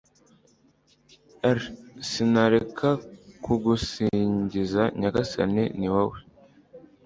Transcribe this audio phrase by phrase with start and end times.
[1.57, 1.61] r/
[2.09, 2.89] sinareka
[3.43, 6.17] kugusingiza nyagasani, ni wowe